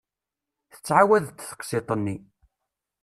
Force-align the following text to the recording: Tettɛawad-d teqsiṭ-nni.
Tettɛawad-d 0.73 1.37
teqsiṭ-nni. 1.47 2.15